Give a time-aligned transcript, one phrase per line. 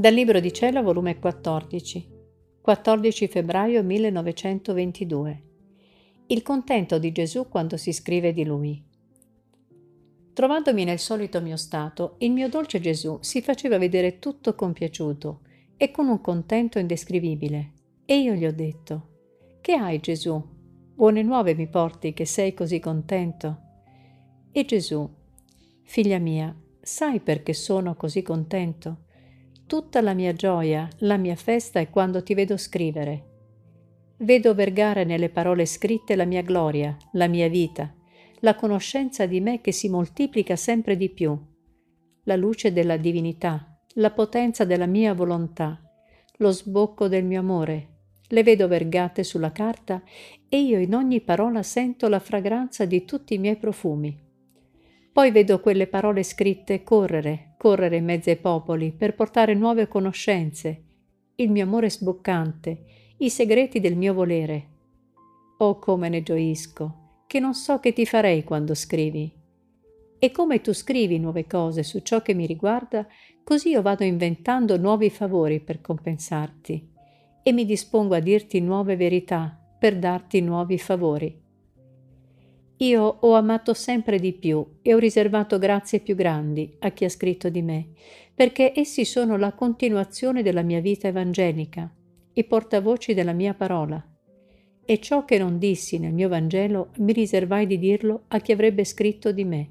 [0.00, 2.08] Dal Libro di Cielo, volume 14,
[2.62, 5.42] 14 febbraio 1922.
[6.28, 8.82] Il contento di Gesù quando si scrive di lui.
[10.32, 15.42] Trovandomi nel solito mio stato, il mio dolce Gesù si faceva vedere tutto compiaciuto
[15.76, 17.72] e con un contento indescrivibile.
[18.06, 19.08] E io gli ho detto,
[19.60, 20.42] Che hai Gesù?
[20.94, 23.58] Buone nuove mi porti che sei così contento?
[24.50, 25.06] E Gesù,
[25.82, 29.08] Figlia mia, sai perché sono così contento?
[29.70, 33.26] Tutta la mia gioia, la mia festa è quando ti vedo scrivere.
[34.16, 37.94] Vedo vergare nelle parole scritte la mia gloria, la mia vita,
[38.40, 41.38] la conoscenza di me che si moltiplica sempre di più,
[42.24, 45.80] la luce della divinità, la potenza della mia volontà,
[46.38, 47.88] lo sbocco del mio amore.
[48.26, 50.02] Le vedo vergate sulla carta
[50.48, 54.29] e io in ogni parola sento la fragranza di tutti i miei profumi.
[55.20, 60.84] Poi vedo quelle parole scritte correre, correre in mezzo ai popoli per portare nuove conoscenze,
[61.34, 62.84] il mio amore sboccante,
[63.18, 64.68] i segreti del mio volere.
[65.58, 69.30] Oh come ne gioisco, che non so che ti farei quando scrivi.
[70.18, 73.06] E come tu scrivi nuove cose su ciò che mi riguarda,
[73.44, 76.92] così io vado inventando nuovi favori per compensarti
[77.42, 81.48] e mi dispongo a dirti nuove verità per darti nuovi favori.
[82.82, 87.10] Io ho amato sempre di più e ho riservato grazie più grandi a chi ha
[87.10, 87.88] scritto di me,
[88.34, 91.94] perché essi sono la continuazione della mia vita evangelica,
[92.32, 94.02] i portavoci della mia parola.
[94.82, 98.84] E ciò che non dissi nel mio Vangelo mi riservai di dirlo a chi avrebbe
[98.84, 99.70] scritto di me.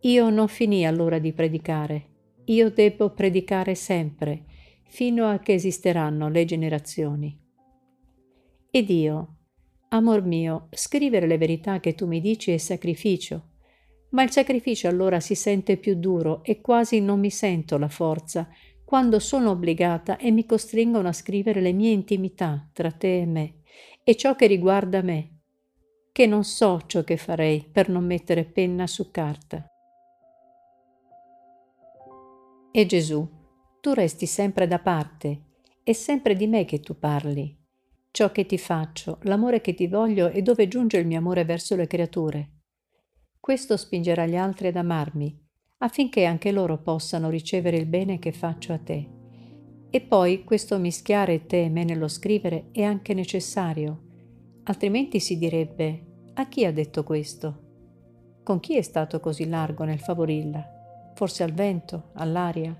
[0.00, 2.06] Io non finì allora di predicare,
[2.46, 4.44] io debbo predicare sempre,
[4.84, 7.38] fino a che esisteranno le generazioni.
[8.70, 9.37] Ed io,
[9.90, 13.52] Amor mio, scrivere le verità che tu mi dici è sacrificio,
[14.10, 18.50] ma il sacrificio allora si sente più duro e quasi non mi sento la forza
[18.84, 23.60] quando sono obbligata e mi costringono a scrivere le mie intimità tra te e me
[24.04, 25.40] e ciò che riguarda me,
[26.12, 29.66] che non so ciò che farei per non mettere penna su carta.
[32.70, 33.26] E Gesù,
[33.80, 35.44] tu resti sempre da parte,
[35.82, 37.56] è sempre di me che tu parli
[38.10, 41.76] ciò che ti faccio, l'amore che ti voglio e dove giunge il mio amore verso
[41.76, 42.50] le creature.
[43.38, 45.46] Questo spingerà gli altri ad amarmi,
[45.78, 49.08] affinché anche loro possano ricevere il bene che faccio a te.
[49.90, 54.02] E poi questo mischiare te e me nello scrivere è anche necessario,
[54.64, 56.04] altrimenti si direbbe
[56.34, 57.66] a chi ha detto questo?
[58.42, 61.12] Con chi è stato così largo nel favorilla?
[61.14, 62.76] Forse al vento, all'aria?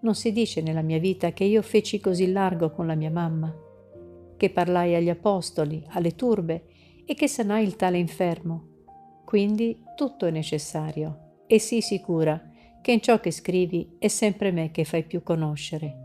[0.00, 3.63] Non si dice nella mia vita che io feci così largo con la mia mamma
[4.44, 6.64] che parlai agli apostoli, alle turbe
[7.06, 9.22] e che sanai il tale infermo.
[9.24, 12.50] Quindi tutto è necessario e sii sicura
[12.82, 16.03] che in ciò che scrivi è sempre me che fai più conoscere.